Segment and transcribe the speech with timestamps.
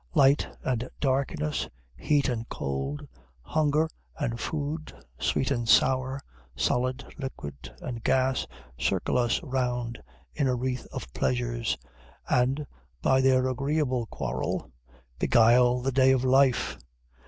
[0.15, 3.07] Light and darkness, heat and cold,
[3.43, 6.19] hunger and food, sweet and sour,
[6.55, 8.47] solid, liquid, and gas,
[8.79, 10.01] circle us round
[10.33, 11.77] in a wreath of pleasures,
[12.27, 12.65] and,
[13.03, 14.71] by their agreeable quarrel,
[15.19, 16.79] beguile the day of life.